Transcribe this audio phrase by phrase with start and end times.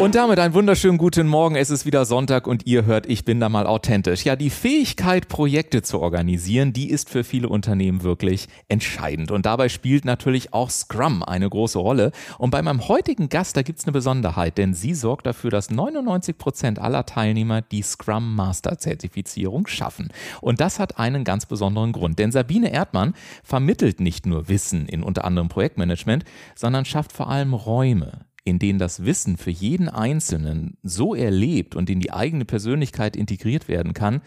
[0.00, 1.56] Und damit einen wunderschönen guten Morgen.
[1.56, 4.24] Es ist wieder Sonntag und ihr hört, ich bin da mal authentisch.
[4.24, 9.30] Ja, die Fähigkeit, Projekte zu organisieren, die ist für viele Unternehmen wirklich entscheidend.
[9.30, 12.12] Und dabei spielt natürlich auch Scrum eine große Rolle.
[12.38, 16.38] Und bei meinem heutigen Gast, da gibt's eine Besonderheit, denn sie sorgt dafür, dass 99
[16.38, 20.08] Prozent aller Teilnehmer die Scrum Master Zertifizierung schaffen.
[20.40, 22.18] Und das hat einen ganz besonderen Grund.
[22.18, 23.12] Denn Sabine Erdmann
[23.44, 28.78] vermittelt nicht nur Wissen in unter anderem Projektmanagement, sondern schafft vor allem Räume, in denen
[28.78, 34.22] das Wissen für jeden Einzelnen so erlebt und in die eigene Persönlichkeit integriert werden kann,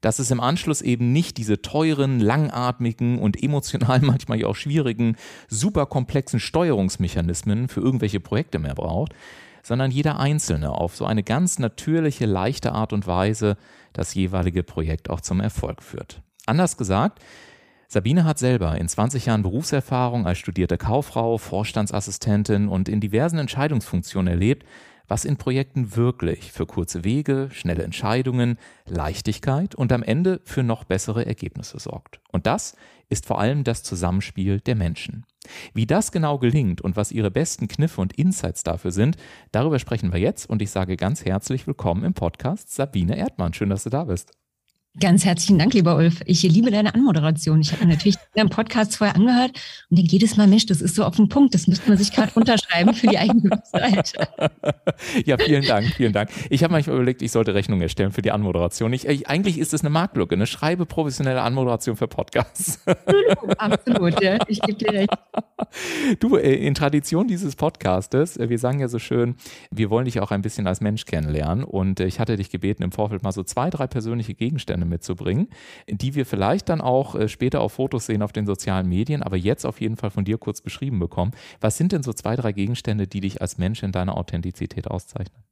[0.00, 5.16] dass es im Anschluss eben nicht diese teuren, langatmigen und emotional manchmal auch schwierigen,
[5.48, 9.12] super komplexen Steuerungsmechanismen für irgendwelche Projekte mehr braucht,
[9.62, 13.56] sondern jeder Einzelne auf so eine ganz natürliche, leichte Art und Weise
[13.92, 16.22] das jeweilige Projekt auch zum Erfolg führt.
[16.46, 17.20] Anders gesagt,
[17.90, 24.30] Sabine hat selber in 20 Jahren Berufserfahrung als studierte Kauffrau, Vorstandsassistentin und in diversen Entscheidungsfunktionen
[24.30, 24.66] erlebt,
[25.06, 30.84] was in Projekten wirklich für kurze Wege, schnelle Entscheidungen, Leichtigkeit und am Ende für noch
[30.84, 32.20] bessere Ergebnisse sorgt.
[32.30, 32.76] Und das
[33.08, 35.24] ist vor allem das Zusammenspiel der Menschen.
[35.72, 39.16] Wie das genau gelingt und was ihre besten Kniffe und Insights dafür sind,
[39.50, 43.54] darüber sprechen wir jetzt und ich sage ganz herzlich willkommen im Podcast Sabine Erdmann.
[43.54, 44.32] Schön, dass du da bist.
[45.00, 46.22] Ganz herzlichen Dank, lieber Ulf.
[46.26, 47.60] Ich liebe deine Anmoderation.
[47.60, 49.52] Ich habe natürlich deinen Podcast vorher angehört
[49.90, 51.54] und denke jedes Mal, Mensch, das ist so auf den Punkt.
[51.54, 54.14] Das müsste man sich gerade runterschreiben für die eigene Website.
[55.24, 56.30] Ja, vielen Dank, vielen Dank.
[56.50, 58.92] Ich habe manchmal überlegt, ich sollte Rechnung erstellen für die Anmoderation.
[58.92, 62.80] Ich, ich, eigentlich ist es eine Marktlücke, eine schreibe professionelle Anmoderation für Podcasts.
[63.58, 64.38] Absolut, ja.
[64.48, 65.10] Ich gebe dir recht.
[66.20, 69.36] Du, äh, in Tradition dieses Podcastes, äh, wir sagen ja so schön,
[69.70, 72.82] wir wollen dich auch ein bisschen als Mensch kennenlernen und äh, ich hatte dich gebeten,
[72.82, 75.48] im Vorfeld mal so zwei, drei persönliche Gegenstände mitzubringen,
[75.88, 79.64] die wir vielleicht dann auch später auf Fotos sehen auf den sozialen Medien, aber jetzt
[79.64, 81.32] auf jeden Fall von dir kurz beschrieben bekommen.
[81.62, 85.47] Was sind denn so zwei, drei Gegenstände, die dich als Mensch in deiner Authentizität auszeichnen?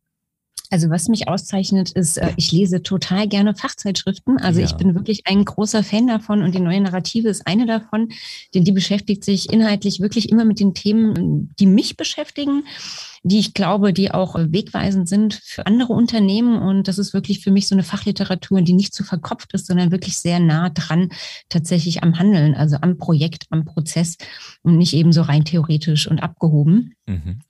[0.70, 4.38] Also was mich auszeichnet, ist, äh, ich lese total gerne Fachzeitschriften.
[4.38, 4.66] Also ja.
[4.66, 8.08] ich bin wirklich ein großer Fan davon und die neue Narrative ist eine davon,
[8.54, 12.64] denn die beschäftigt sich inhaltlich wirklich immer mit den Themen, die mich beschäftigen,
[13.22, 16.60] die ich glaube, die auch wegweisend sind für andere Unternehmen.
[16.60, 19.92] Und das ist wirklich für mich so eine Fachliteratur, die nicht zu verkopft ist, sondern
[19.92, 21.10] wirklich sehr nah dran
[21.48, 24.16] tatsächlich am Handeln, also am Projekt, am Prozess
[24.62, 26.94] und nicht eben so rein theoretisch und abgehoben.
[27.06, 27.40] Mhm.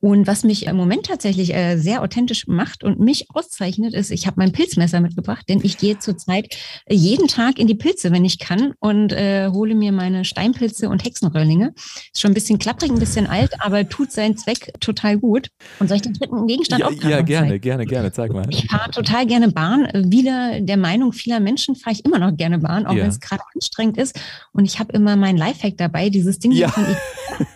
[0.00, 4.26] Und was mich im Moment tatsächlich äh, sehr authentisch macht und mich auszeichnet, ist, ich
[4.26, 6.54] habe mein Pilzmesser mitgebracht, denn ich gehe zurzeit
[6.88, 11.04] jeden Tag in die Pilze, wenn ich kann, und äh, hole mir meine Steinpilze und
[11.04, 11.72] Hexenröhrlinge.
[11.76, 15.48] Ist schon ein bisschen klapprig, ein bisschen alt, aber tut seinen Zweck total gut.
[15.78, 17.60] Und soll ich den dritten Gegenstand ja, auch Ja, gerne, zeigen?
[17.62, 18.46] gerne, gerne, zeig mal.
[18.50, 19.88] Ich fahre total gerne Bahn.
[19.94, 23.02] Wieder der Meinung vieler Menschen fahre ich immer noch gerne Bahn, auch ja.
[23.02, 24.18] wenn es gerade anstrengend ist.
[24.52, 26.68] Und ich habe immer mein Lifehack dabei, dieses Ding ja.
[26.68, 26.84] von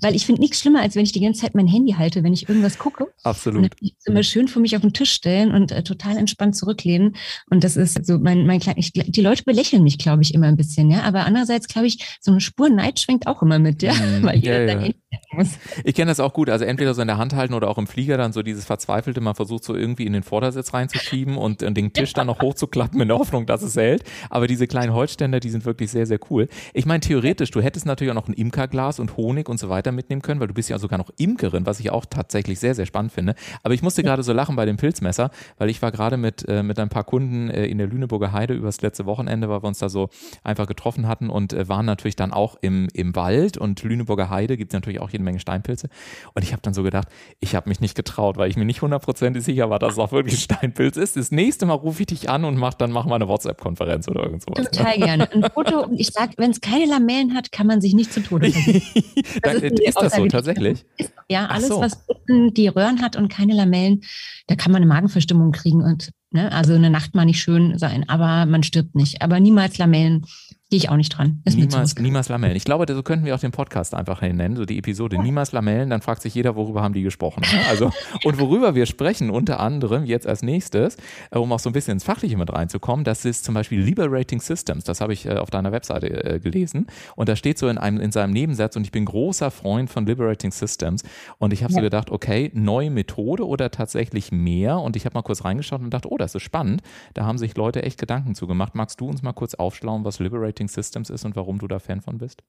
[0.00, 2.32] weil ich finde nichts schlimmer, als wenn ich die ganze Zeit mein Handy halte, wenn
[2.32, 3.08] ich irgendwas gucke.
[3.22, 3.62] Absolut.
[3.62, 7.16] Und dann immer schön für mich auf den Tisch stellen und äh, total entspannt zurücklehnen.
[7.50, 10.46] Und das ist so mein, mein klein, ich, die Leute belächeln mich, glaube ich, immer
[10.46, 11.02] ein bisschen, ja.
[11.02, 13.92] Aber andererseits, glaube ich, so eine Spur Neid schwenkt auch immer mit, ja.
[13.92, 14.90] Mm, weil jeder ja, ja.
[15.32, 15.58] muss.
[15.84, 16.50] Ich kenne das auch gut.
[16.50, 19.20] Also entweder so in der Hand halten oder auch im Flieger dann so dieses Verzweifelte,
[19.20, 23.00] man versucht so irgendwie in den Vordersitz reinzuschieben und, und den Tisch dann noch hochzuklappen
[23.00, 24.04] in der Hoffnung, dass es hält.
[24.30, 26.48] Aber diese kleinen Holzständer, die sind wirklich sehr, sehr cool.
[26.72, 29.92] Ich meine, theoretisch, du hättest natürlich auch noch ein Imkerglas und Honig und so weiter
[29.92, 32.86] mitnehmen können, weil du bist ja sogar noch Imkerin, was ich auch tatsächlich sehr, sehr
[32.86, 33.34] spannend finde.
[33.62, 36.62] Aber ich musste gerade so lachen bei dem Pilzmesser, weil ich war gerade mit, äh,
[36.62, 39.78] mit ein paar Kunden äh, in der Lüneburger Heide übers letzte Wochenende, weil wir uns
[39.78, 40.08] da so
[40.42, 44.56] einfach getroffen hatten und äh, waren natürlich dann auch im, im Wald und Lüneburger Heide
[44.56, 45.88] gibt es natürlich auch jede Menge Steinpilze.
[46.34, 47.08] Und ich habe dann so gedacht,
[47.40, 50.12] ich habe mich nicht getraut, weil ich mir nicht hundertprozentig sicher war, dass es auch
[50.12, 51.16] wirklich Steinpilz ist.
[51.16, 54.24] Das nächste Mal rufe ich dich an und mach, dann machen wir eine WhatsApp-Konferenz oder
[54.24, 54.70] irgend sowas.
[54.70, 55.30] Total gerne.
[55.32, 58.50] Ein Foto, ich sage, wenn es keine Lamellen hat, kann man sich nicht zu Tode
[58.50, 58.82] verlieren.
[59.54, 60.84] Das ist, ist das so tatsächlich?
[61.28, 61.80] Ja, alles, so.
[61.80, 64.02] was die Röhren hat und keine Lamellen,
[64.46, 68.08] da kann man eine Magenverstimmung kriegen und ne, also eine Nacht mal nicht schön sein,
[68.08, 69.22] aber man stirbt nicht.
[69.22, 70.26] Aber niemals Lamellen
[70.74, 71.40] gehe ich auch nicht dran.
[71.44, 72.56] niemals, niemals Lamellen.
[72.56, 75.22] Ich glaube, so könnten wir auch den Podcast einfach nennen, so die Episode.
[75.22, 77.42] Niemals Lamellen, dann fragt sich jeder, worüber haben die gesprochen.
[77.42, 77.60] Ne?
[77.70, 77.92] Also,
[78.24, 80.96] und worüber wir sprechen, unter anderem jetzt als nächstes,
[81.30, 84.40] äh, um auch so ein bisschen ins Fachliche mit reinzukommen, das ist zum Beispiel Liberating
[84.40, 84.82] Systems.
[84.82, 86.88] Das habe ich äh, auf deiner Webseite äh, gelesen.
[87.14, 90.06] Und da steht so in, einem, in seinem Nebensatz, und ich bin großer Freund von
[90.06, 91.04] Liberating Systems.
[91.38, 91.78] Und ich habe ja.
[91.78, 94.80] so gedacht, okay, neue Methode oder tatsächlich mehr?
[94.80, 96.82] Und ich habe mal kurz reingeschaut und dachte, oh, das ist spannend.
[97.14, 98.74] Da haben sich Leute echt Gedanken zu gemacht.
[98.74, 102.00] Magst du uns mal kurz aufschlauen, was Liberating Systems ist und warum du da Fan
[102.00, 102.42] von bist?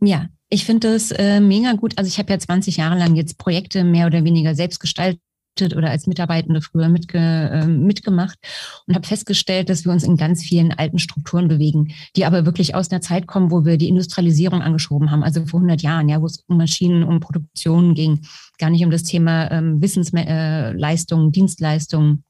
[0.00, 1.96] Ja, ich finde das äh, mega gut.
[1.96, 5.20] Also ich habe ja 20 Jahre lang jetzt Projekte mehr oder weniger selbst gestaltet
[5.60, 8.36] oder als Mitarbeitende früher mitge, äh, mitgemacht
[8.86, 12.74] und habe festgestellt, dass wir uns in ganz vielen alten Strukturen bewegen, die aber wirklich
[12.74, 16.20] aus einer Zeit kommen, wo wir die Industrialisierung angeschoben haben, also vor 100 Jahren, ja,
[16.20, 18.22] wo es um Maschinen, um Produktion ging,
[18.58, 22.24] gar nicht um das Thema ähm, Wissensleistungen, äh, Dienstleistungen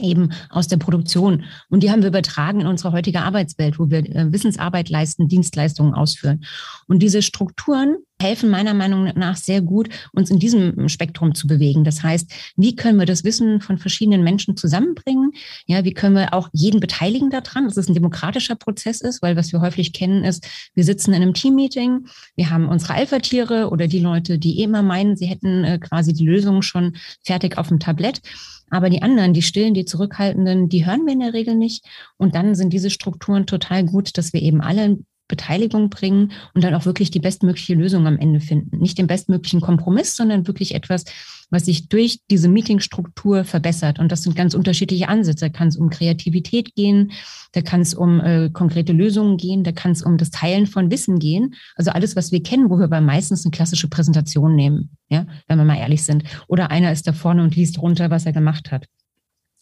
[0.00, 1.44] eben aus der Produktion.
[1.68, 5.94] Und die haben wir übertragen in unsere heutige Arbeitswelt, wo wir äh, Wissensarbeit leisten, Dienstleistungen
[5.94, 6.44] ausführen.
[6.86, 11.84] Und diese Strukturen helfen meiner Meinung nach sehr gut, uns in diesem Spektrum zu bewegen.
[11.84, 15.32] Das heißt, wie können wir das Wissen von verschiedenen Menschen zusammenbringen?
[15.66, 19.20] Ja, wie können wir auch jeden beteiligen daran, dass es ein demokratischer Prozess ist?
[19.20, 22.06] Weil was wir häufig kennen ist, wir sitzen in einem Teammeeting,
[22.36, 26.14] wir haben unsere Alpha-Tiere oder die Leute, die eh immer meinen, sie hätten äh, quasi
[26.14, 28.22] die Lösung schon fertig auf dem Tablett.
[28.70, 31.84] Aber die anderen, die Stillen, die Zurückhaltenden, die hören wir in der Regel nicht.
[32.16, 36.74] Und dann sind diese Strukturen total gut, dass wir eben alle Beteiligung bringen und dann
[36.74, 38.78] auch wirklich die bestmögliche Lösung am Ende finden.
[38.78, 41.04] Nicht den bestmöglichen Kompromiss, sondern wirklich etwas,
[41.50, 43.98] was sich durch diese Meetingstruktur verbessert.
[43.98, 45.46] Und das sind ganz unterschiedliche Ansätze.
[45.46, 47.12] Da kann es um Kreativität gehen,
[47.52, 50.90] da kann es um äh, konkrete Lösungen gehen, da kann es um das Teilen von
[50.90, 51.54] Wissen gehen.
[51.76, 55.58] Also alles, was wir kennen, wo wir bei meistens eine klassische Präsentation nehmen, ja, wenn
[55.58, 56.24] wir mal ehrlich sind.
[56.48, 58.86] Oder einer ist da vorne und liest runter, was er gemacht hat.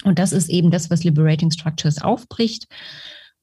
[0.05, 2.67] Und das ist eben das, was Liberating Structures aufbricht.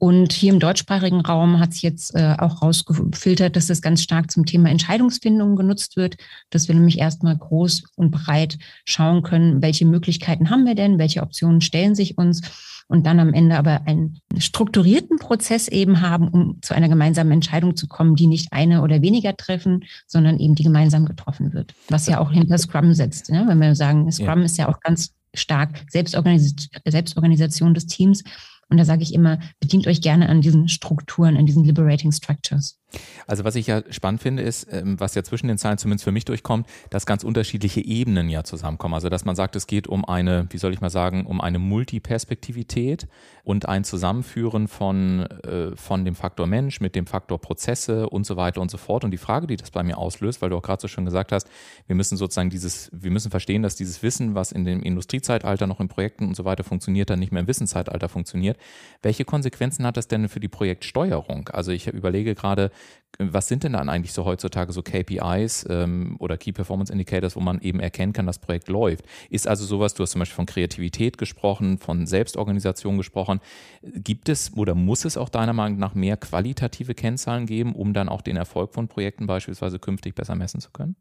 [0.04, 4.32] Und hier im deutschsprachigen Raum hat es jetzt äh, auch rausgefiltert, dass das ganz stark
[4.32, 6.18] zum Thema Entscheidungsfindung genutzt wird,
[6.50, 11.22] dass wir nämlich erstmal groß und breit schauen können, welche Möglichkeiten haben wir denn, welche
[11.22, 12.42] Optionen stellen sich uns
[12.88, 17.76] und dann am Ende aber einen strukturierten Prozess eben haben, um zu einer gemeinsamen Entscheidung
[17.76, 21.76] zu kommen, die nicht eine oder weniger treffen, sondern eben die gemeinsam getroffen wird.
[21.90, 23.30] Was ja auch hinter Scrum setzt.
[23.30, 23.44] Ne?
[23.48, 24.46] Wenn wir sagen, Scrum ja.
[24.46, 26.56] ist ja auch ganz stark Selbstorganis
[26.88, 28.24] Selbstorganisation des Teams.
[28.72, 32.81] Und da sage ich immer, bedient euch gerne an diesen Strukturen, an diesen Liberating Structures.
[33.28, 36.12] Also was ich ja spannend finde, ist, ähm, was ja zwischen den Zeilen zumindest für
[36.12, 38.94] mich durchkommt, dass ganz unterschiedliche Ebenen ja zusammenkommen.
[38.94, 41.60] Also dass man sagt, es geht um eine, wie soll ich mal sagen, um eine
[41.60, 43.08] Multiperspektivität
[43.44, 48.38] und ein Zusammenführen von, äh, von dem Faktor Mensch mit dem Faktor Prozesse und so
[48.38, 49.04] weiter und so fort.
[49.04, 51.32] Und die Frage, die das bei mir auslöst, weil du auch gerade so schon gesagt
[51.32, 51.48] hast,
[51.88, 55.80] wir müssen sozusagen dieses, wir müssen verstehen, dass dieses Wissen, was in dem Industriezeitalter noch
[55.80, 58.58] in Projekten und so weiter funktioniert, dann nicht mehr im Wissenszeitalter funktioniert.
[59.02, 61.50] Welche Konsequenzen hat das denn für die Projektsteuerung?
[61.50, 62.72] Also ich überlege gerade,
[63.20, 67.40] was sind denn dann eigentlich so heutzutage so KPIs ähm, oder Key Performance Indicators, wo
[67.40, 69.06] man eben erkennen kann, das Projekt läuft?
[69.30, 73.40] Ist also sowas, du hast zum Beispiel von Kreativität gesprochen, von Selbstorganisation gesprochen.
[73.84, 78.10] Gibt es oder muss es auch deiner Meinung nach mehr qualitative Kennzahlen geben, um dann
[78.10, 80.96] auch den Erfolg von Projekten beispielsweise künftig besser messen zu können?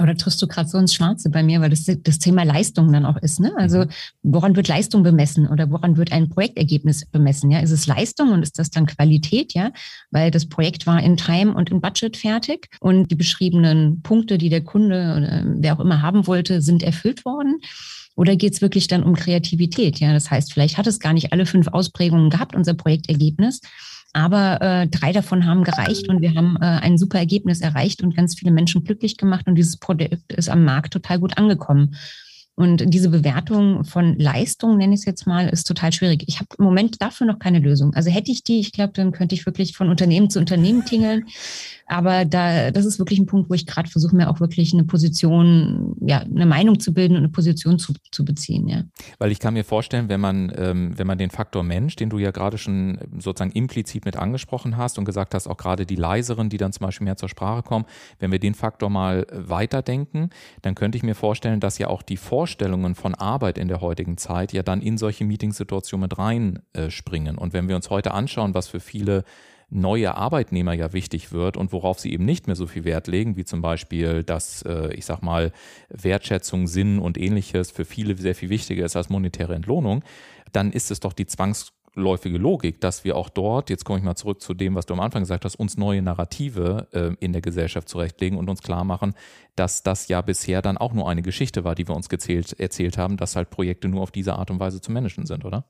[0.00, 3.06] Oder triffst du gerade so ins Schwarze bei mir, weil das das Thema Leistung dann
[3.06, 3.40] auch ist.
[3.40, 3.52] Ne?
[3.56, 3.88] Also mhm.
[4.22, 7.50] woran wird Leistung bemessen oder woran wird ein Projektergebnis bemessen?
[7.50, 9.54] Ja, ist es Leistung und ist das dann Qualität?
[9.54, 9.72] Ja,
[10.10, 14.50] weil das Projekt war in Time und in Budget fertig und die beschriebenen Punkte, die
[14.50, 17.60] der Kunde oder wer auch immer haben wollte, sind erfüllt worden.
[18.16, 20.00] Oder geht es wirklich dann um Kreativität?
[20.00, 23.60] Ja, das heißt, vielleicht hat es gar nicht alle fünf Ausprägungen gehabt, unser Projektergebnis.
[24.16, 28.16] Aber äh, drei davon haben gereicht und wir haben äh, ein super Ergebnis erreicht und
[28.16, 31.94] ganz viele Menschen glücklich gemacht und dieses Produkt ist am Markt total gut angekommen.
[32.54, 36.24] Und diese Bewertung von Leistung, nenne ich es jetzt mal, ist total schwierig.
[36.28, 37.92] Ich habe im Moment dafür noch keine Lösung.
[37.92, 41.26] Also hätte ich die, ich glaube, dann könnte ich wirklich von Unternehmen zu Unternehmen tingeln.
[41.86, 44.84] Aber da, das ist wirklich ein Punkt, wo ich gerade versuche, mir auch wirklich eine
[44.84, 48.82] Position, ja, eine Meinung zu bilden und eine Position zu, zu beziehen, ja.
[49.18, 52.18] Weil ich kann mir vorstellen, wenn man, ähm, wenn man den Faktor Mensch, den du
[52.18, 56.48] ja gerade schon sozusagen implizit mit angesprochen hast und gesagt hast, auch gerade die leiseren,
[56.48, 57.84] die dann zum Beispiel mehr zur Sprache kommen,
[58.18, 60.30] wenn wir den Faktor mal weiterdenken,
[60.62, 64.16] dann könnte ich mir vorstellen, dass ja auch die Vorstellungen von Arbeit in der heutigen
[64.16, 67.38] Zeit ja dann in solche Meetingsituationen mit reinspringen.
[67.38, 69.24] Und wenn wir uns heute anschauen, was für viele
[69.68, 73.36] neue Arbeitnehmer ja wichtig wird und worauf sie eben nicht mehr so viel Wert legen,
[73.36, 75.52] wie zum Beispiel, dass, äh, ich sag mal,
[75.88, 80.04] Wertschätzung, Sinn und ähnliches für viele sehr viel wichtiger ist als monetäre Entlohnung,
[80.52, 84.14] dann ist es doch die zwangsläufige Logik, dass wir auch dort, jetzt komme ich mal
[84.14, 87.42] zurück zu dem, was du am Anfang gesagt hast, uns neue Narrative äh, in der
[87.42, 89.14] Gesellschaft zurechtlegen und uns klar machen,
[89.56, 92.98] dass das ja bisher dann auch nur eine Geschichte war, die wir uns gezählt, erzählt
[92.98, 95.68] haben, dass halt Projekte nur auf diese Art und Weise zu managen sind, oder?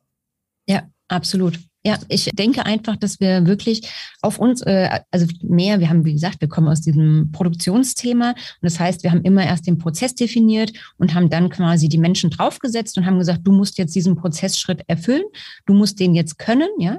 [0.68, 1.60] Ja, absolut.
[1.86, 3.88] Ja, ich denke einfach, dass wir wirklich
[4.20, 8.36] auf uns, äh, also mehr, wir haben, wie gesagt, wir kommen aus diesem Produktionsthema und
[8.62, 12.30] das heißt, wir haben immer erst den Prozess definiert und haben dann quasi die Menschen
[12.30, 15.22] draufgesetzt und haben gesagt, du musst jetzt diesen Prozessschritt erfüllen,
[15.66, 16.98] du musst den jetzt können, ja.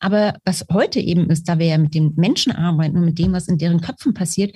[0.00, 3.32] Aber was heute eben ist, da wir ja mit den Menschen arbeiten und mit dem,
[3.32, 4.54] was in deren Köpfen passiert,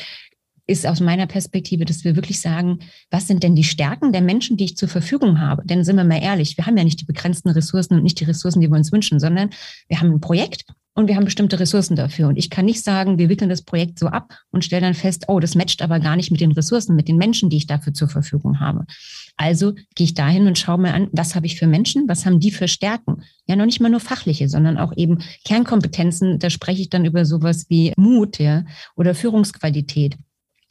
[0.70, 2.78] ist aus meiner Perspektive, dass wir wirklich sagen,
[3.10, 5.62] was sind denn die Stärken der Menschen, die ich zur Verfügung habe?
[5.66, 8.24] Denn sind wir mal ehrlich, wir haben ja nicht die begrenzten Ressourcen und nicht die
[8.24, 9.50] Ressourcen, die wir uns wünschen, sondern
[9.88, 12.28] wir haben ein Projekt und wir haben bestimmte Ressourcen dafür.
[12.28, 15.24] Und ich kann nicht sagen, wir wickeln das Projekt so ab und stellen dann fest,
[15.28, 17.92] oh, das matcht aber gar nicht mit den Ressourcen, mit den Menschen, die ich dafür
[17.92, 18.86] zur Verfügung habe.
[19.36, 22.38] Also gehe ich dahin und schaue mir an, was habe ich für Menschen, was haben
[22.38, 23.22] die für Stärken?
[23.46, 26.38] Ja, noch nicht mal nur fachliche, sondern auch eben Kernkompetenzen.
[26.38, 30.16] Da spreche ich dann über sowas wie Mut, ja, oder Führungsqualität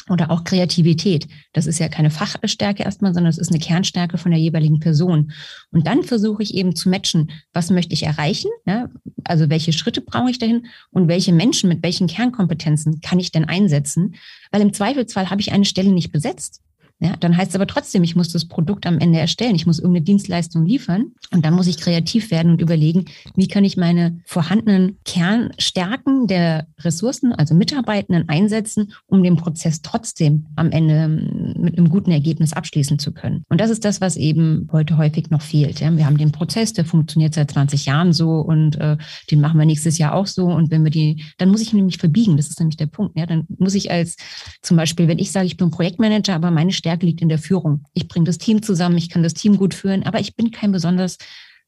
[0.09, 1.27] oder auch Kreativität.
[1.53, 5.31] Das ist ja keine Fachstärke erstmal, sondern es ist eine Kernstärke von der jeweiligen Person.
[5.71, 8.89] Und dann versuche ich eben zu matchen, was möchte ich erreichen, ja?
[9.23, 13.45] also welche Schritte brauche ich dahin und welche Menschen mit welchen Kernkompetenzen kann ich denn
[13.45, 14.15] einsetzen,
[14.51, 16.61] weil im Zweifelsfall habe ich eine Stelle nicht besetzt.
[17.01, 19.79] Ja, dann heißt es aber trotzdem, ich muss das Produkt am Ende erstellen, ich muss
[19.79, 24.19] irgendeine Dienstleistung liefern und dann muss ich kreativ werden und überlegen, wie kann ich meine
[24.25, 31.77] vorhandenen Kernstärken der Ressourcen, also Mitarbeitenden einsetzen, um den Prozess trotzdem am Ende ähm, mit
[31.77, 33.45] einem guten Ergebnis abschließen zu können.
[33.47, 35.79] Und das ist das, was eben heute häufig noch fehlt.
[35.79, 35.95] Ja.
[35.95, 38.97] Wir haben den Prozess, der funktioniert seit 20 Jahren so und äh,
[39.31, 40.47] den machen wir nächstes Jahr auch so.
[40.47, 43.17] Und wenn wir die, dann muss ich nämlich verbiegen, das ist nämlich der Punkt.
[43.17, 43.25] Ja.
[43.25, 44.17] Dann muss ich als
[44.61, 47.38] zum Beispiel, wenn ich sage, ich bin Projektmanager, aber meine Stärke Stärke liegt in der
[47.38, 47.86] Führung.
[47.93, 50.72] Ich bringe das Team zusammen, ich kann das Team gut führen, aber ich bin kein
[50.72, 51.17] besonders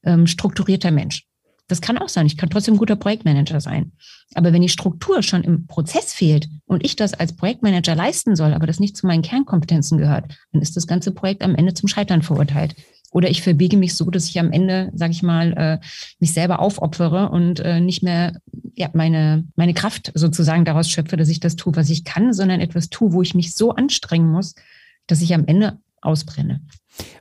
[0.02, 1.26] ähm, strukturierter Mensch.
[1.68, 2.26] Das kann auch sein.
[2.26, 3.92] Ich kann trotzdem ein guter Projektmanager sein.
[4.34, 8.52] Aber wenn die Struktur schon im Prozess fehlt und ich das als Projektmanager leisten soll,
[8.52, 11.88] aber das nicht zu meinen Kernkompetenzen gehört, dann ist das ganze Projekt am Ende zum
[11.88, 12.74] Scheitern verurteilt.
[13.12, 15.86] Oder ich verbiege mich so, dass ich am Ende, sage ich mal, äh,
[16.18, 18.40] mich selber aufopfere und äh, nicht mehr
[18.74, 22.60] ja, meine, meine Kraft sozusagen daraus schöpfe, dass ich das tue, was ich kann, sondern
[22.60, 24.54] etwas tue, wo ich mich so anstrengen muss,
[25.06, 26.60] dass ich am Ende ausbrenne.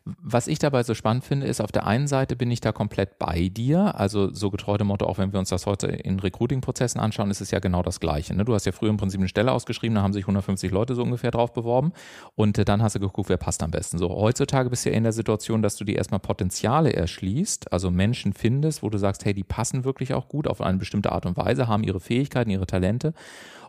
[0.04, 3.20] Was ich dabei so spannend finde, ist, auf der einen Seite bin ich da komplett
[3.20, 3.96] bei dir.
[3.96, 7.40] Also so getreu dem Motto, auch wenn wir uns das heute in Recruiting-Prozessen anschauen, ist
[7.40, 8.36] es ja genau das Gleiche.
[8.36, 8.44] Ne?
[8.44, 11.04] Du hast ja früher im Prinzip eine Stelle ausgeschrieben, da haben sich 150 Leute so
[11.04, 11.94] ungefähr drauf beworben
[12.36, 13.98] und äh, dann hast du geguckt, wer passt am besten.
[13.98, 17.92] So heutzutage bist du ja in der Situation, dass du dir erstmal Potenziale erschließt, also
[17.92, 21.26] Menschen findest, wo du sagst, hey, die passen wirklich auch gut auf eine bestimmte Art
[21.26, 23.14] und Weise, haben ihre Fähigkeiten, ihre Talente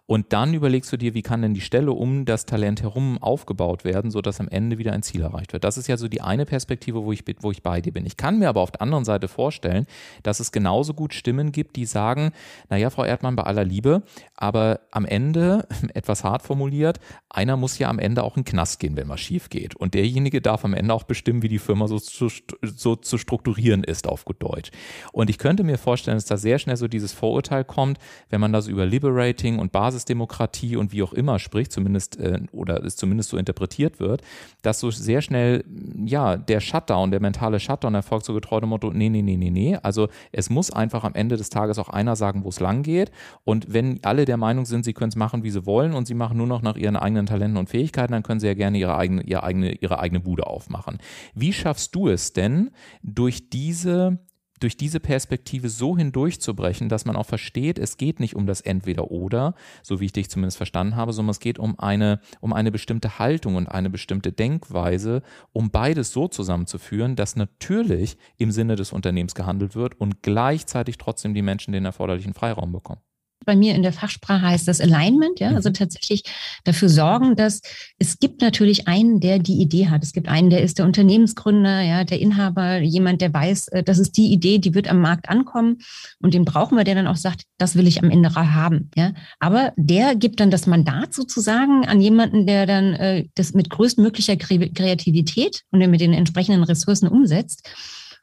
[0.07, 3.85] und dann überlegst du dir, wie kann denn die Stelle um das Talent herum aufgebaut
[3.85, 5.65] werden, sodass am Ende wieder ein Ziel erreicht wird.
[5.65, 8.05] Das ist ja so die eine Perspektive, wo ich, wo ich bei dir bin.
[8.05, 9.87] Ich kann mir aber auf der anderen Seite vorstellen,
[10.23, 12.33] dass es genauso gut Stimmen gibt, die sagen,
[12.69, 14.03] naja, Frau Erdmann, bei aller Liebe,
[14.43, 16.99] aber am Ende, etwas hart formuliert,
[17.31, 19.77] einer muss ja am Ende auch in den Knast gehen, wenn was schief geht.
[19.77, 22.29] Und derjenige darf am Ende auch bestimmen, wie die Firma so zu,
[22.63, 24.71] so zu strukturieren ist, auf gut Deutsch.
[25.13, 27.99] Und ich könnte mir vorstellen, dass da sehr schnell so dieses Vorurteil kommt,
[28.31, 32.19] wenn man da so über Liberating und Basis Basisdemokratie und wie auch immer spricht, zumindest
[32.19, 34.23] äh, oder es zumindest so interpretiert wird,
[34.63, 35.65] dass so sehr schnell
[36.05, 39.51] ja der Shutdown, der mentale Shutdown erfolgt so getreu dem Motto, nee, nee, nee, nee,
[39.51, 39.77] nee.
[39.83, 43.11] Also es muss einfach am Ende des Tages auch einer sagen, wo es lang geht.
[43.45, 46.15] Und wenn alle der Meinung sind, sie können es machen, wie sie wollen und sie
[46.15, 48.97] machen nur noch nach ihren eigenen Talenten und Fähigkeiten, dann können sie ja gerne ihre
[48.97, 50.99] eigene, ihre eigene, ihre eigene Bude aufmachen.
[51.35, 52.71] Wie schaffst du es denn,
[53.03, 54.19] durch diese
[54.61, 59.55] durch diese Perspektive so hindurchzubrechen, dass man auch versteht, es geht nicht um das Entweder-Oder,
[59.83, 63.19] so wie ich dich zumindest verstanden habe, sondern es geht um eine, um eine bestimmte
[63.19, 65.23] Haltung und eine bestimmte Denkweise,
[65.53, 71.35] um beides so zusammenzuführen, dass natürlich im Sinne des Unternehmens gehandelt wird und gleichzeitig trotzdem
[71.35, 73.01] die Menschen den erforderlichen Freiraum bekommen
[73.45, 75.75] bei mir in der Fachsprache heißt das Alignment, ja, also mhm.
[75.75, 76.23] tatsächlich
[76.65, 77.61] dafür sorgen, dass
[77.99, 80.03] es gibt natürlich einen, der die Idee hat.
[80.03, 83.99] Es gibt einen, der ist der Unternehmensgründer, ja, der Inhaber, jemand, der weiß, äh, das
[83.99, 85.79] ist die Idee, die wird am Markt ankommen
[86.21, 89.13] und den brauchen wir, der dann auch sagt, das will ich am Ende haben, ja.
[89.41, 94.37] Aber der gibt dann das Mandat sozusagen an jemanden, der dann äh, das mit größtmöglicher
[94.37, 97.69] Kreativität und der mit den entsprechenden Ressourcen umsetzt.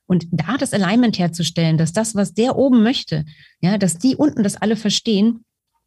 [0.09, 3.25] Und da das Alignment herzustellen, dass das, was der oben möchte,
[3.61, 5.45] ja, dass die unten das alle verstehen,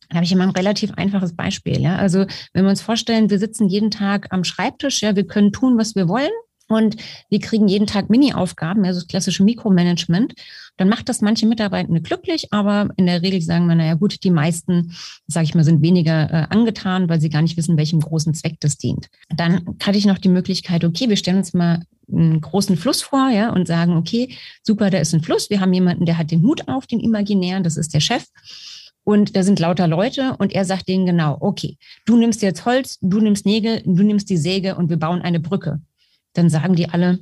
[0.09, 1.81] da habe ich immer ein relativ einfaches Beispiel.
[1.81, 1.97] Ja.
[1.97, 5.76] Also wenn wir uns vorstellen, wir sitzen jeden Tag am Schreibtisch, ja, wir können tun,
[5.76, 6.31] was wir wollen.
[6.69, 6.97] Und
[7.29, 10.35] wir kriegen jeden Tag Mini-Aufgaben, also das klassische Mikromanagement.
[10.76, 14.31] Dann macht das manche Mitarbeitende glücklich, aber in der Regel sagen wir, naja gut, die
[14.31, 14.95] meisten,
[15.26, 18.57] sage ich mal, sind weniger äh, angetan, weil sie gar nicht wissen, welchem großen Zweck
[18.61, 19.09] das dient.
[19.29, 23.31] Dann hatte ich noch die Möglichkeit, okay, wir stellen uns mal einen großen Fluss vor,
[23.31, 26.42] ja, und sagen, okay, super, da ist ein Fluss, wir haben jemanden, der hat den
[26.42, 28.26] Hut auf, den imaginären, das ist der Chef.
[29.04, 31.76] Und da sind lauter Leute und er sagt denen genau, okay,
[32.07, 35.40] du nimmst jetzt Holz, du nimmst Nägel, du nimmst die Säge und wir bauen eine
[35.40, 35.81] Brücke.
[36.35, 37.19] Dann sagen die alle,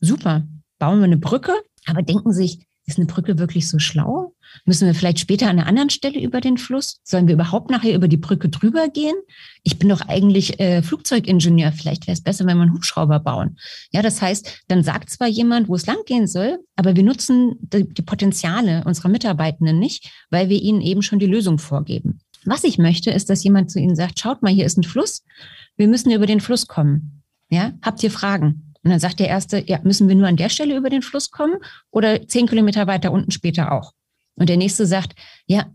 [0.00, 0.46] super,
[0.78, 1.52] bauen wir eine Brücke,
[1.86, 4.34] aber denken sich, ist eine Brücke wirklich so schlau?
[4.64, 7.00] Müssen wir vielleicht später an einer anderen Stelle über den Fluss?
[7.02, 9.14] Sollen wir überhaupt nachher über die Brücke drüber gehen?
[9.62, 11.72] Ich bin doch eigentlich äh, Flugzeugingenieur.
[11.72, 13.58] Vielleicht wäre es besser, wenn wir einen Hubschrauber bauen.
[13.92, 17.56] Ja, das heißt, dann sagt zwar jemand, wo es lang gehen soll, aber wir nutzen
[17.60, 22.20] die, die Potenziale unserer Mitarbeitenden nicht, weil wir ihnen eben schon die Lösung vorgeben.
[22.44, 25.22] Was ich möchte, ist, dass jemand zu ihnen sagt, schaut mal, hier ist ein Fluss.
[25.76, 27.22] Wir müssen über den Fluss kommen.
[27.50, 28.74] Ja, habt ihr Fragen?
[28.82, 31.30] Und dann sagt der Erste, ja, müssen wir nur an der Stelle über den Fluss
[31.30, 31.56] kommen
[31.90, 33.92] oder zehn Kilometer weiter unten später auch?
[34.40, 35.14] Und der Nächste sagt,
[35.46, 35.66] ja,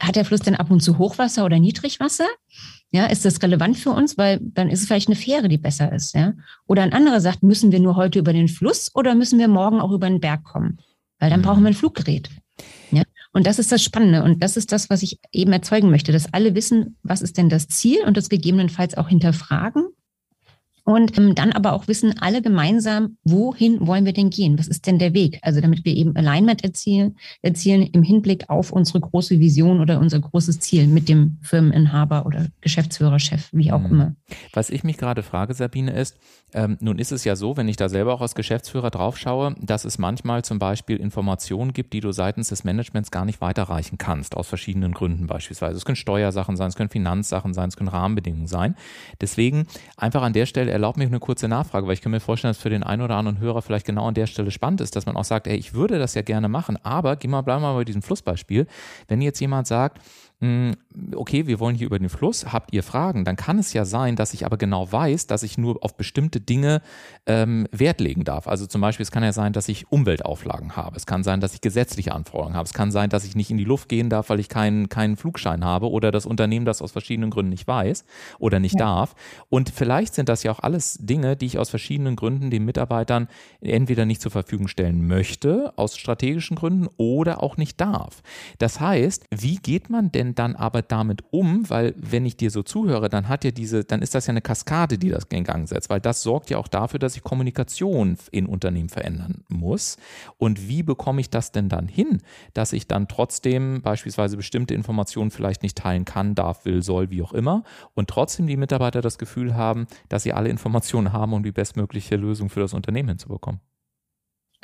[0.00, 2.26] hat der Fluss denn ab und zu Hochwasser oder Niedrigwasser?
[2.90, 4.16] Ja, ist das relevant für uns?
[4.16, 6.14] Weil dann ist es vielleicht eine Fähre, die besser ist.
[6.14, 6.32] Ja?
[6.66, 9.80] Oder ein anderer sagt, müssen wir nur heute über den Fluss oder müssen wir morgen
[9.80, 10.78] auch über den Berg kommen?
[11.18, 12.30] Weil dann brauchen wir ein Fluggerät.
[12.90, 13.02] Ja?
[13.32, 14.22] Und das ist das Spannende.
[14.22, 17.50] Und das ist das, was ich eben erzeugen möchte, dass alle wissen, was ist denn
[17.50, 19.84] das Ziel und das gegebenenfalls auch hinterfragen
[20.84, 24.58] und ähm, dann aber auch wissen alle gemeinsam, wohin wollen wir denn gehen?
[24.58, 25.38] Was ist denn der Weg?
[25.42, 30.20] Also damit wir eben Alignment erzielen, erzielen im Hinblick auf unsere große Vision oder unser
[30.20, 33.86] großes Ziel mit dem Firmeninhaber oder Geschäftsführer, Chef, wie auch mhm.
[33.86, 34.16] immer.
[34.52, 36.18] Was ich mich gerade frage, Sabine, ist,
[36.52, 39.54] ähm, nun ist es ja so, wenn ich da selber auch als Geschäftsführer drauf schaue,
[39.60, 43.96] dass es manchmal zum Beispiel Informationen gibt, die du seitens des Managements gar nicht weiterreichen
[43.96, 45.78] kannst, aus verschiedenen Gründen beispielsweise.
[45.78, 48.76] Es können Steuersachen sein, es können Finanzsachen sein, es können Rahmenbedingungen sein.
[49.20, 52.50] Deswegen einfach an der Stelle erlaubt mich eine kurze Nachfrage, weil ich kann mir vorstellen,
[52.50, 55.06] dass für den einen oder anderen Hörer vielleicht genau an der Stelle spannend ist, dass
[55.06, 57.74] man auch sagt, ey, ich würde das ja gerne machen, aber geh mal, bleib mal
[57.74, 58.66] bei diesem Flussbeispiel.
[59.08, 60.02] Wenn jetzt jemand sagt,
[61.14, 63.24] okay, wir wollen hier über den Fluss, habt ihr Fragen?
[63.24, 66.40] Dann kann es ja sein, dass ich aber genau weiß, dass ich nur auf bestimmte
[66.40, 66.82] Dinge
[67.26, 68.46] ähm, Wert legen darf.
[68.46, 70.96] Also zum Beispiel, es kann ja sein, dass ich Umweltauflagen habe.
[70.96, 72.66] Es kann sein, dass ich gesetzliche Anforderungen habe.
[72.66, 75.16] Es kann sein, dass ich nicht in die Luft gehen darf, weil ich keinen, keinen
[75.16, 78.04] Flugschein habe oder das Unternehmen das aus verschiedenen Gründen nicht weiß
[78.38, 78.86] oder nicht ja.
[78.86, 79.14] darf.
[79.48, 83.28] Und vielleicht sind das ja auch alles Dinge, die ich aus verschiedenen Gründen den Mitarbeitern
[83.60, 88.22] entweder nicht zur Verfügung stellen möchte, aus strategischen Gründen, oder auch nicht darf.
[88.58, 91.68] Das heißt, wie geht man denn dann aber damit um?
[91.68, 94.40] Weil wenn ich dir so zuhöre, dann hat ja diese, dann ist das ja eine
[94.40, 98.16] Kaskade, die das in Gang setzt, weil das sorgt ja auch dafür, dass ich Kommunikation
[98.30, 99.96] in Unternehmen verändern muss.
[100.38, 102.20] Und wie bekomme ich das denn dann hin,
[102.52, 107.22] dass ich dann trotzdem beispielsweise bestimmte Informationen vielleicht nicht teilen kann, darf, will, soll, wie
[107.22, 111.42] auch immer, und trotzdem die Mitarbeiter das Gefühl haben, dass sie alle Informationen haben, um
[111.42, 113.60] die bestmögliche Lösung für das Unternehmen hinzubekommen?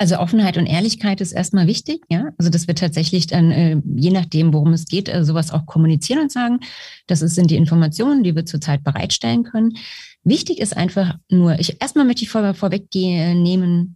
[0.01, 2.31] Also Offenheit und Ehrlichkeit ist erstmal wichtig, ja.
[2.39, 6.23] Also dass wir tatsächlich dann, äh, je nachdem, worum es geht, äh, sowas auch kommunizieren
[6.23, 6.61] und sagen,
[7.05, 9.77] das sind die Informationen, die wir zurzeit bereitstellen können.
[10.23, 13.95] Wichtig ist einfach nur, ich erstmal möchte ich vor, vorwegnehmen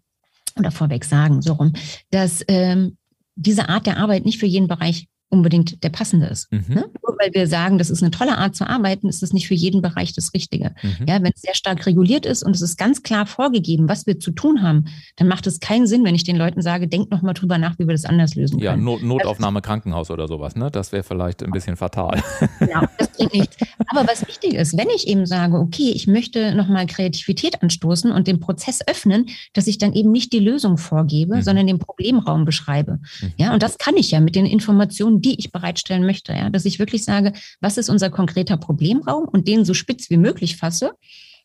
[0.59, 1.73] oder vorweg sagen, so rum,
[2.11, 2.97] dass ähm,
[3.35, 6.51] diese Art der Arbeit nicht für jeden Bereich unbedingt der passende ist.
[6.51, 6.65] Mhm.
[6.67, 6.85] Ne?
[7.05, 9.53] Nur weil wir sagen, das ist eine tolle Art zu arbeiten, ist das nicht für
[9.53, 10.75] jeden Bereich das Richtige.
[10.81, 11.05] Mhm.
[11.07, 14.19] Ja, wenn es sehr stark reguliert ist und es ist ganz klar vorgegeben, was wir
[14.19, 14.85] zu tun haben,
[15.15, 17.77] dann macht es keinen Sinn, wenn ich den Leuten sage, denkt noch mal drüber nach,
[17.79, 18.87] wie wir das anders lösen ja, können.
[18.87, 20.69] Ja, Not Notaufnahme Krankenhaus oder sowas, ne?
[20.71, 22.21] Das wäre vielleicht ein bisschen fatal.
[22.59, 23.57] Genau, das bringt nichts.
[23.87, 28.11] Aber was wichtig ist, wenn ich eben sage, okay, ich möchte noch mal Kreativität anstoßen
[28.11, 31.41] und den Prozess öffnen, dass ich dann eben nicht die Lösung vorgebe, mhm.
[31.41, 32.99] sondern den Problemraum beschreibe.
[33.21, 33.33] Mhm.
[33.37, 36.33] Ja, und das kann ich ja mit den Informationen, die ich bereitstellen möchte.
[36.33, 36.49] Ja?
[36.49, 40.57] Dass ich wirklich sage, was ist unser konkreter Problemraum und den so spitz wie möglich
[40.57, 40.93] fasse.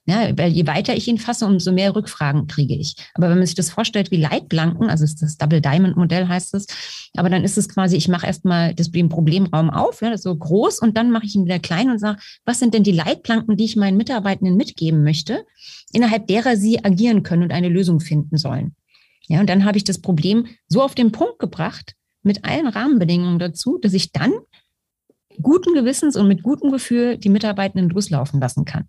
[0.06, 2.94] Ja, weil je weiter ich ihn fasse, umso mehr Rückfragen kriege ich.
[3.14, 6.66] Aber wenn man sich das vorstellt wie Leitplanken, also das Double Diamond Modell heißt es,
[7.16, 10.96] aber dann ist es quasi, ich mache erstmal das Problemraum auf, ja, so groß und
[10.96, 13.76] dann mache ich ihn wieder klein und sage, was sind denn die Leitplanken, die ich
[13.76, 15.44] meinen Mitarbeitenden mitgeben möchte,
[15.92, 18.74] innerhalb derer sie agieren können und eine Lösung finden sollen.
[19.28, 23.38] Ja, und dann habe ich das Problem so auf den Punkt gebracht, mit allen Rahmenbedingungen
[23.38, 24.32] dazu, dass ich dann
[25.40, 28.88] guten Gewissens und mit gutem Gefühl die Mitarbeitenden loslaufen lassen kann.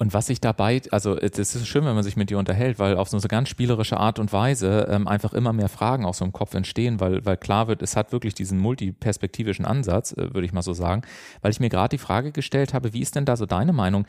[0.00, 2.96] Und was ich dabei, also es ist schön, wenn man sich mit dir unterhält, weil
[2.96, 6.24] auf so eine ganz spielerische Art und Weise ähm, einfach immer mehr Fragen aus so
[6.24, 10.44] einem Kopf entstehen, weil, weil klar wird, es hat wirklich diesen multiperspektivischen Ansatz, äh, würde
[10.44, 11.02] ich mal so sagen,
[11.42, 14.06] weil ich mir gerade die Frage gestellt habe, wie ist denn da so deine Meinung,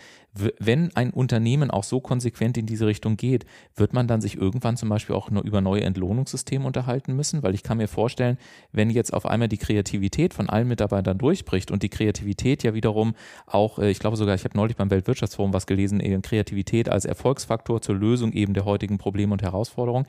[0.59, 4.77] wenn ein Unternehmen auch so konsequent in diese Richtung geht, wird man dann sich irgendwann
[4.77, 7.41] zum Beispiel auch nur über neue Entlohnungssysteme unterhalten müssen?
[7.41, 8.37] Weil ich kann mir vorstellen,
[8.71, 13.15] wenn jetzt auf einmal die Kreativität von allen Mitarbeitern durchbricht und die Kreativität ja wiederum
[13.47, 16.89] auch, äh, ich glaube sogar, ich habe neulich beim Weltwirtschaftsforum was gelesen, gelesen, eben Kreativität
[16.89, 20.05] als Erfolgsfaktor zur Lösung eben der heutigen Probleme und Herausforderungen.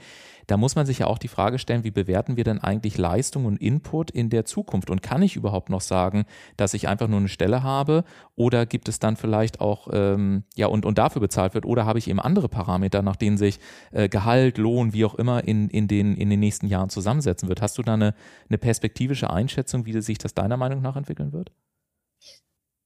[0.49, 3.45] Da muss man sich ja auch die Frage stellen, wie bewerten wir denn eigentlich Leistung
[3.45, 4.91] und Input in der Zukunft?
[4.91, 6.25] Und kann ich überhaupt noch sagen,
[6.57, 8.03] dass ich einfach nur eine Stelle habe
[8.35, 12.01] oder gibt es dann vielleicht auch, ähm, ja, und, und dafür bezahlt wird oder habe
[12.01, 13.61] ich eben andere Parameter, nach denen sich
[13.93, 17.63] äh, Gehalt, Lohn, wie auch immer in, in, den, in den nächsten Jahren zusammensetzen wird?
[17.63, 18.15] Hast du da eine,
[18.49, 21.53] eine perspektivische Einschätzung, wie sich das deiner Meinung nach entwickeln wird?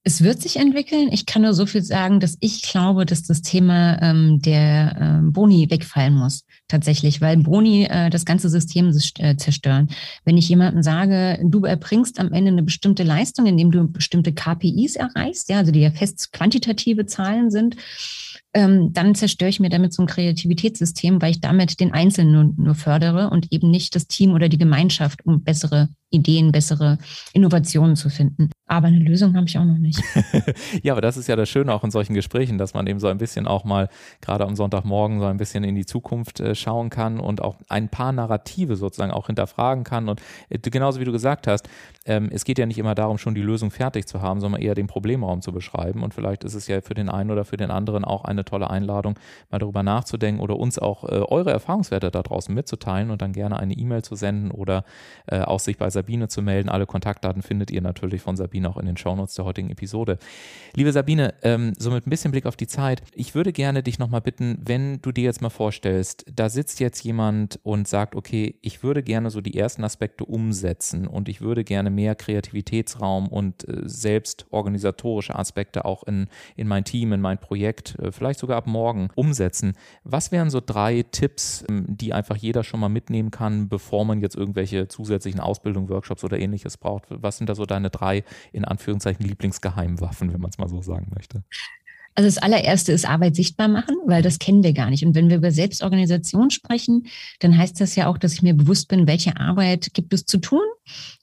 [0.06, 1.08] Es wird sich entwickeln.
[1.10, 5.30] Ich kann nur so viel sagen, dass ich glaube, dass das Thema ähm, der äh,
[5.30, 9.88] Boni wegfallen muss, tatsächlich, weil Boni äh, das ganze System äh, zerstören.
[10.26, 14.96] Wenn ich jemandem sage, du erbringst am Ende eine bestimmte Leistung, indem du bestimmte KPIs
[14.96, 17.76] erreichst, ja, also die ja fest quantitative Zahlen sind,
[18.52, 22.54] ähm, dann zerstöre ich mir damit so ein Kreativitätssystem, weil ich damit den Einzelnen nur,
[22.56, 26.98] nur fördere und eben nicht das Team oder die Gemeinschaft, um bessere Ideen, bessere
[27.32, 28.50] Innovationen zu finden.
[28.74, 30.02] Aber eine Lösung habe ich auch noch nicht.
[30.82, 33.06] ja, aber das ist ja das Schöne auch in solchen Gesprächen, dass man eben so
[33.06, 33.88] ein bisschen auch mal
[34.20, 37.88] gerade am Sonntagmorgen so ein bisschen in die Zukunft äh, schauen kann und auch ein
[37.88, 40.08] paar Narrative sozusagen auch hinterfragen kann.
[40.08, 41.68] Und äh, genauso wie du gesagt hast,
[42.04, 44.74] ähm, es geht ja nicht immer darum, schon die Lösung fertig zu haben, sondern eher
[44.74, 46.02] den Problemraum zu beschreiben.
[46.02, 48.70] Und vielleicht ist es ja für den einen oder für den anderen auch eine tolle
[48.70, 49.16] Einladung,
[49.52, 53.56] mal darüber nachzudenken oder uns auch äh, eure Erfahrungswerte da draußen mitzuteilen und dann gerne
[53.56, 54.84] eine E-Mail zu senden oder
[55.26, 56.68] auch sich bei Sabine zu melden.
[56.68, 60.18] Alle Kontaktdaten findet ihr natürlich von Sabine auch in den Shownotes der heutigen Episode.
[60.74, 63.98] Liebe Sabine, ähm, so mit ein bisschen Blick auf die Zeit, ich würde gerne dich
[63.98, 68.56] nochmal bitten, wenn du dir jetzt mal vorstellst, da sitzt jetzt jemand und sagt, okay,
[68.62, 73.68] ich würde gerne so die ersten Aspekte umsetzen und ich würde gerne mehr Kreativitätsraum und
[73.68, 78.56] äh, selbst organisatorische Aspekte auch in, in mein Team, in mein Projekt, äh, vielleicht sogar
[78.56, 79.74] ab morgen umsetzen.
[80.02, 84.20] Was wären so drei Tipps, ähm, die einfach jeder schon mal mitnehmen kann, bevor man
[84.20, 87.04] jetzt irgendwelche zusätzlichen Ausbildungen, Workshops oder ähnliches braucht?
[87.08, 91.10] Was sind da so deine drei, in Anführungszeichen, Lieblingsgeheimwaffen, wenn man es mal so sagen
[91.14, 91.44] möchte?
[92.16, 95.04] Also das allererste ist Arbeit sichtbar machen, weil das kennen wir gar nicht.
[95.04, 97.06] Und wenn wir über Selbstorganisation sprechen,
[97.40, 100.38] dann heißt das ja auch, dass ich mir bewusst bin, welche Arbeit gibt es zu
[100.38, 100.62] tun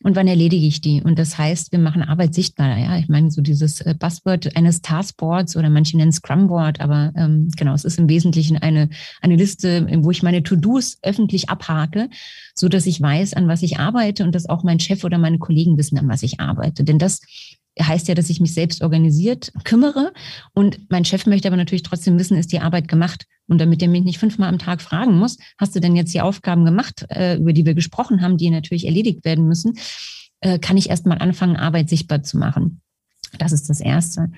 [0.03, 1.01] und wann erledige ich die.
[1.01, 2.77] Und das heißt, wir machen Arbeit sichtbar.
[2.77, 7.49] Ja, ich meine so dieses äh, Buzzword eines Taskboards oder manche nennen Scrumboard, aber ähm,
[7.55, 8.89] genau, es ist im Wesentlichen eine
[9.21, 12.09] eine Liste, wo ich meine To-Dos öffentlich abhake,
[12.55, 15.39] so dass ich weiß, an was ich arbeite und dass auch mein Chef oder meine
[15.39, 16.83] Kollegen wissen, an was ich arbeite.
[16.83, 17.21] Denn das
[17.79, 20.13] heißt ja, dass ich mich selbst organisiert kümmere.
[20.53, 23.25] Und mein Chef möchte aber natürlich trotzdem wissen, ist die Arbeit gemacht?
[23.47, 26.21] Und damit er mich nicht fünfmal am Tag fragen muss, hast du denn jetzt die
[26.21, 29.77] Aufgaben gemacht, äh, über die wir gesprochen haben, die natürlich erledigt werden müssen,
[30.41, 32.81] äh, kann ich erst mal anfangen, Arbeit sichtbar zu machen.
[33.37, 34.31] Das ist das Erste.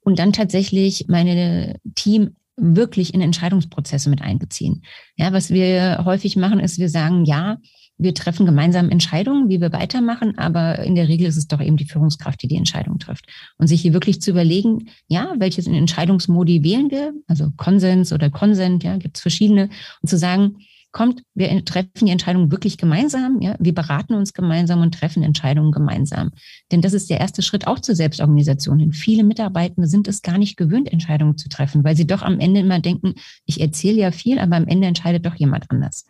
[0.00, 4.82] Und dann tatsächlich meine Team wirklich in Entscheidungsprozesse mit einbeziehen.
[5.16, 7.58] Ja, was wir häufig machen, ist, wir sagen, ja,
[7.98, 11.76] wir treffen gemeinsam Entscheidungen, wie wir weitermachen, aber in der Regel ist es doch eben
[11.76, 13.26] die Führungskraft, die die Entscheidung trifft.
[13.58, 18.84] Und sich hier wirklich zu überlegen, ja, welches Entscheidungsmodi wählen wir, also Konsens oder Konsent,
[18.84, 19.70] ja, gibt es verschiedene,
[20.02, 20.56] und zu sagen,
[20.96, 25.70] kommt, wir treffen die Entscheidung wirklich gemeinsam, ja, wir beraten uns gemeinsam und treffen Entscheidungen
[25.70, 26.30] gemeinsam.
[26.72, 28.92] Denn das ist der erste Schritt auch zur Selbstorganisation hin.
[28.94, 32.60] Viele Mitarbeitende sind es gar nicht gewöhnt, Entscheidungen zu treffen, weil sie doch am Ende
[32.60, 36.06] immer denken, ich erzähle ja viel, aber am Ende entscheidet doch jemand anders.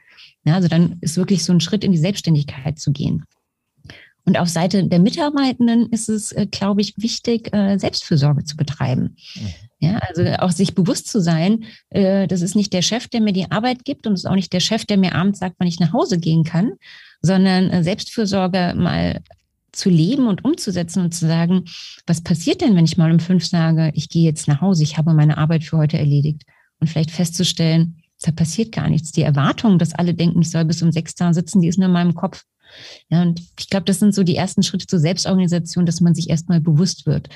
[0.46, 3.24] Ja, also dann ist wirklich so ein Schritt in die Selbstständigkeit zu gehen.
[4.24, 9.16] Und auf Seite der Mitarbeitenden ist es, äh, glaube ich, wichtig, äh, Selbstfürsorge zu betreiben.
[9.34, 9.48] Mhm.
[9.78, 13.32] Ja, also auch sich bewusst zu sein, äh, das ist nicht der Chef, der mir
[13.32, 15.68] die Arbeit gibt und es ist auch nicht der Chef, der mir abends sagt, wann
[15.68, 16.72] ich nach Hause gehen kann,
[17.20, 19.20] sondern Selbstfürsorge mal
[19.72, 21.64] zu leben und umzusetzen und zu sagen,
[22.06, 24.96] was passiert denn, wenn ich mal um fünf sage, ich gehe jetzt nach Hause, ich
[24.96, 26.42] habe meine Arbeit für heute erledigt
[26.80, 29.12] und vielleicht festzustellen, da passiert gar nichts.
[29.12, 31.86] Die Erwartung, dass alle denken, ich soll bis um sechs da sitzen, die ist nur
[31.86, 32.42] in meinem Kopf.
[33.08, 36.30] Ja, und ich glaube, das sind so die ersten Schritte zur Selbstorganisation, dass man sich
[36.30, 37.28] erstmal bewusst wird.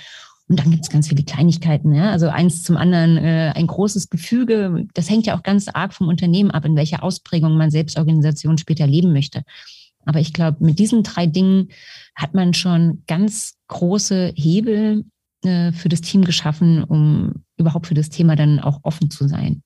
[0.48, 2.10] Und dann gibt es ganz viele Kleinigkeiten, ja.
[2.10, 4.86] Also eins zum anderen, äh, ein großes Gefüge.
[4.94, 8.86] Das hängt ja auch ganz arg vom Unternehmen ab, in welcher Ausprägung man Selbstorganisation später
[8.86, 9.44] leben möchte.
[10.06, 11.68] Aber ich glaube, mit diesen drei Dingen
[12.16, 15.04] hat man schon ganz große Hebel
[15.44, 19.62] äh, für das Team geschaffen, um überhaupt für das Thema dann auch offen zu sein.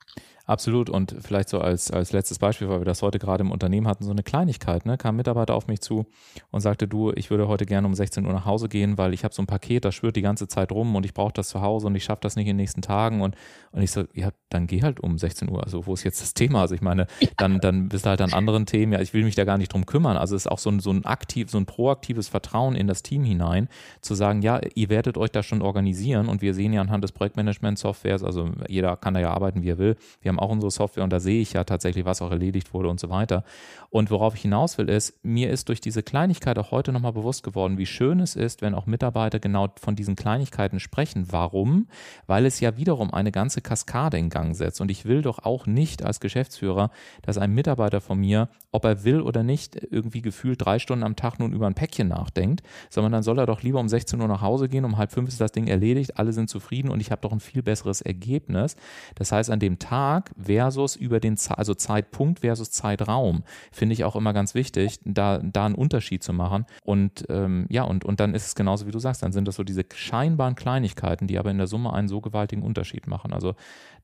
[0.47, 0.91] Absolut.
[0.91, 4.05] Und vielleicht so als, als letztes Beispiel, weil wir das heute gerade im Unternehmen hatten,
[4.05, 4.99] so eine Kleinigkeit, ne?
[4.99, 6.07] kam ein Mitarbeiter auf mich zu
[6.51, 9.25] und sagte, du, ich würde heute gerne um 16 Uhr nach Hause gehen, weil ich
[9.25, 11.63] habe so ein Paket, das schwört die ganze Zeit rum und ich brauche das zu
[11.63, 13.23] Hause und ich schaffe das nicht in den nächsten Tagen.
[13.23, 13.37] Und,
[13.73, 15.65] und ich so, ja, dann geh halt um 16 Uhr.
[15.65, 16.61] Also wo ist jetzt das Thema?
[16.61, 17.07] Also ich meine,
[17.39, 18.93] dann, dann bist du halt an anderen Themen.
[18.93, 20.19] Ja, ich will mich da gar nicht drum kümmern.
[20.19, 23.03] Also es ist auch so ein, so ein aktiv, so ein proaktives Vertrauen in das
[23.03, 23.69] Team hinein,
[24.03, 27.13] zu sagen, ja, ihr werdet euch da schon organisieren und wir sehen ja anhand des
[27.13, 29.97] Projektmanagement-Softwares, also jeder kann da ja arbeiten, wie er will.
[30.21, 32.89] Wir haben auch unsere Software und da sehe ich ja tatsächlich, was auch erledigt wurde
[32.89, 33.45] und so weiter.
[33.91, 37.43] Und worauf ich hinaus will, ist, mir ist durch diese Kleinigkeit auch heute nochmal bewusst
[37.43, 41.27] geworden, wie schön es ist, wenn auch Mitarbeiter genau von diesen Kleinigkeiten sprechen.
[41.31, 41.87] Warum?
[42.27, 44.81] Weil es ja wiederum eine ganze Kaskade in Gang setzt.
[44.81, 46.91] Und ich will doch auch nicht als Geschäftsführer,
[47.23, 51.17] dass ein Mitarbeiter von mir, ob er will oder nicht, irgendwie gefühlt drei Stunden am
[51.17, 54.29] Tag nun über ein Päckchen nachdenkt, sondern dann soll er doch lieber um 16 Uhr
[54.29, 57.11] nach Hause gehen, um halb fünf ist das Ding erledigt, alle sind zufrieden und ich
[57.11, 58.77] habe doch ein viel besseres Ergebnis.
[59.15, 64.05] Das heißt, an dem Tag, Tag versus über den, also Zeitpunkt versus Zeitraum, finde ich
[64.05, 66.67] auch immer ganz wichtig, da, da einen Unterschied zu machen.
[66.85, 69.57] Und ähm, ja, und, und dann ist es genauso, wie du sagst, dann sind das
[69.57, 73.33] so diese scheinbaren Kleinigkeiten, die aber in der Summe einen so gewaltigen Unterschied machen.
[73.33, 73.55] Also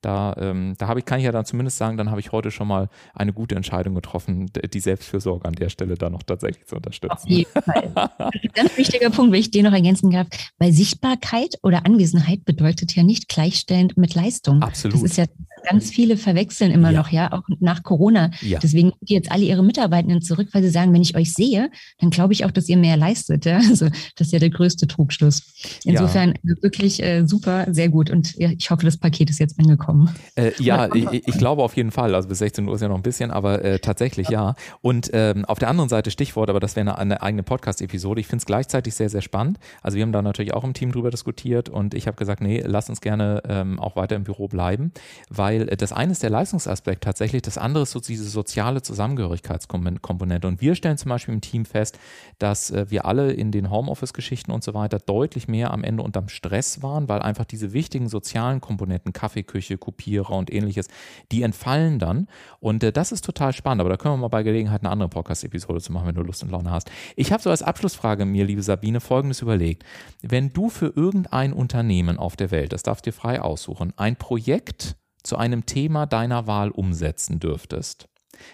[0.00, 2.50] da, ähm, da habe ich, kann ich ja dann zumindest sagen, dann habe ich heute
[2.50, 6.76] schon mal eine gute Entscheidung getroffen, die Selbstfürsorge an der Stelle da noch tatsächlich zu
[6.76, 7.12] unterstützen.
[7.12, 7.92] Auf jeden Fall.
[8.18, 10.26] ein ganz wichtiger Punkt, wenn ich den noch ergänzen darf,
[10.59, 14.62] weil Sichtbarkeit oder Anwesenheit bedeutet ja nicht gleichstellend mit Leistung.
[14.62, 14.94] Absolut.
[14.94, 15.26] Das ist ja
[15.68, 16.98] ganz viele verwechseln immer ja.
[16.98, 18.30] noch, ja, auch nach Corona.
[18.40, 18.58] Ja.
[18.58, 22.10] Deswegen gehen jetzt alle ihre Mitarbeitenden zurück, weil sie sagen, wenn ich euch sehe, dann
[22.10, 23.44] glaube ich auch, dass ihr mehr leistet.
[23.44, 23.60] Ja?
[23.70, 25.54] Also das ist ja der größte Trugschluss.
[25.84, 26.54] Insofern ja.
[26.60, 28.10] wirklich äh, super, sehr gut.
[28.10, 30.10] Und ich hoffe, das Paket ist jetzt angekommen.
[30.34, 32.14] Äh, ja, ich, ich, glaube auf jeden Fall.
[32.14, 34.56] Also bis 16 Uhr ist ja noch ein bisschen, aber äh, tatsächlich ja.
[34.80, 38.20] Und ähm, auf der anderen Seite Stichwort, aber das wäre eine, eine eigene Podcast-Episode.
[38.20, 39.58] Ich finde es gleichzeitig sehr, sehr spannend.
[39.82, 42.62] Also wir haben da natürlich auch im Team drüber diskutiert und ich habe gesagt, nee,
[42.64, 44.92] lass uns gerne ähm, auch weiter im Büro bleiben,
[45.28, 50.46] weil äh, das eine ist der Leistungsaspekt tatsächlich, das andere ist so diese soziale Zusammengehörigkeitskomponente.
[50.46, 51.98] Und wir stellen zum Beispiel im Team fest,
[52.38, 56.28] dass äh, wir alle in den Homeoffice-Geschichten und so weiter deutlich mehr am Ende unterm
[56.28, 60.88] Stress waren, weil einfach diese wichtigen sozialen Komponenten, Kaffeeküche, Kopierer und ähnliches,
[61.32, 62.28] die entfallen dann.
[62.60, 65.08] Und äh, das ist total spannend, aber da können wir mal bei Gelegenheit eine andere
[65.08, 66.90] Podcast-Episode zu machen, wenn du Lust und Laune hast.
[67.16, 69.84] Ich habe so als Abschlussfrage mir, liebe Sabine, folgendes überlegt.
[70.22, 74.16] Wenn du für irgendein Unternehmen auf der Welt, das darfst du dir frei aussuchen, ein
[74.16, 78.09] Projekt zu einem Thema deiner Wahl umsetzen dürftest,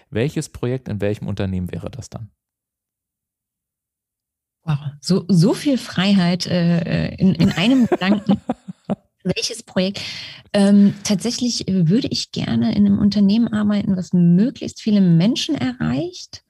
[0.09, 2.29] welches Projekt in welchem Unternehmen wäre das dann?
[4.63, 8.41] Wow, so, so viel Freiheit äh, in, in einem Gedanken.
[9.23, 10.01] Welches Projekt?
[10.53, 16.43] Ähm, tatsächlich würde ich gerne in einem Unternehmen arbeiten, was möglichst viele Menschen erreicht.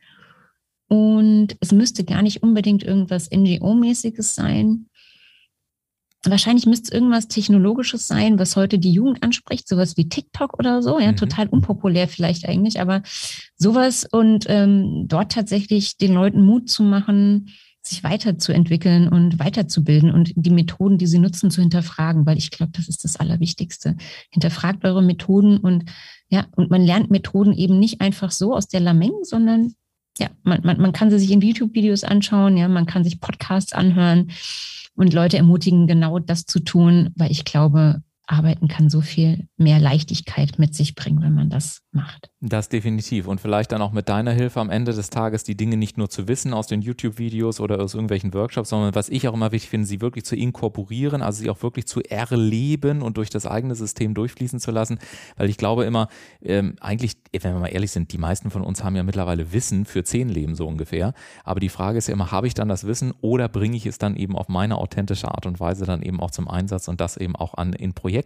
[0.87, 4.87] Und es müsste gar nicht unbedingt irgendwas NGO-mäßiges sein,
[6.29, 10.81] Wahrscheinlich müsste es irgendwas Technologisches sein, was heute die Jugend anspricht, sowas wie TikTok oder
[10.81, 11.17] so, ja, mhm.
[11.17, 13.01] total unpopulär vielleicht eigentlich, aber
[13.55, 17.49] sowas und ähm, dort tatsächlich den Leuten Mut zu machen,
[17.81, 22.73] sich weiterzuentwickeln und weiterzubilden und die Methoden, die sie nutzen, zu hinterfragen, weil ich glaube,
[22.75, 23.95] das ist das Allerwichtigste.
[24.29, 25.85] Hinterfragt eure Methoden und
[26.29, 29.73] ja, und man lernt Methoden eben nicht einfach so aus der Lameng, sondern
[30.19, 33.71] ja, man, man, man kann sie sich in YouTube-Videos anschauen, ja, man kann sich Podcasts
[33.71, 34.31] anhören
[34.97, 39.79] und Leute ermutigen, genau das zu tun, weil ich glaube, Arbeiten kann so viel mehr
[39.79, 42.29] Leichtigkeit mit sich bringen, wenn man das macht.
[42.41, 43.25] Das definitiv.
[43.25, 46.09] Und vielleicht dann auch mit deiner Hilfe am Ende des Tages die Dinge nicht nur
[46.09, 49.69] zu wissen aus den YouTube-Videos oder aus irgendwelchen Workshops, sondern was ich auch immer wichtig
[49.69, 53.75] finde, sie wirklich zu inkorporieren, also sie auch wirklich zu erleben und durch das eigene
[53.75, 54.99] System durchfließen zu lassen.
[55.37, 56.09] Weil ich glaube immer,
[56.41, 59.85] ähm, eigentlich, wenn wir mal ehrlich sind, die meisten von uns haben ja mittlerweile Wissen
[59.85, 61.13] für zehn Leben so ungefähr.
[61.45, 63.97] Aber die Frage ist ja immer, habe ich dann das Wissen oder bringe ich es
[63.97, 67.15] dann eben auf meine authentische Art und Weise dann eben auch zum Einsatz und das
[67.15, 68.16] eben auch an in Projekten.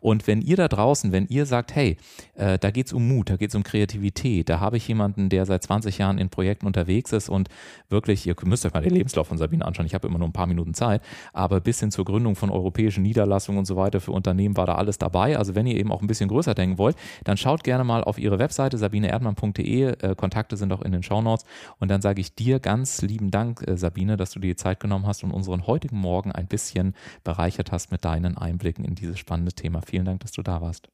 [0.00, 1.96] Und wenn ihr da draußen, wenn ihr sagt, hey,
[2.34, 4.48] äh, da geht es um Mut, da geht es um Kreativität.
[4.48, 7.48] Da habe ich jemanden, der seit 20 Jahren in Projekten unterwegs ist und
[7.88, 10.32] wirklich, ihr müsst euch mal den Lebenslauf von Sabine anschauen, ich habe immer nur ein
[10.32, 14.12] paar Minuten Zeit, aber bis hin zur Gründung von europäischen Niederlassungen und so weiter für
[14.12, 15.36] Unternehmen war da alles dabei.
[15.36, 18.18] Also wenn ihr eben auch ein bisschen größer denken wollt, dann schaut gerne mal auf
[18.18, 21.44] ihre Webseite sabineerdmann.de, äh, Kontakte sind auch in den Shownotes
[21.78, 24.80] und dann sage ich dir ganz lieben Dank, äh, Sabine, dass du dir die Zeit
[24.80, 29.18] genommen hast und unseren heutigen Morgen ein bisschen bereichert hast mit deinen Einblicken in dieses
[29.20, 29.82] spannende Thema.
[29.82, 30.88] Vielen Dank, dass du da warst.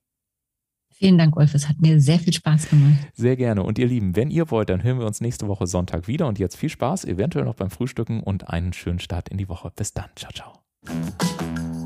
[0.99, 1.55] Vielen Dank, Wolf.
[1.55, 2.97] Es hat mir sehr viel Spaß gemacht.
[3.13, 3.63] Sehr gerne.
[3.63, 6.27] Und ihr Lieben, wenn ihr wollt, dann hören wir uns nächste Woche Sonntag wieder.
[6.27, 9.71] Und jetzt viel Spaß, eventuell noch beim Frühstücken und einen schönen Start in die Woche.
[9.77, 10.09] Bis dann.
[10.17, 11.86] Ciao, ciao.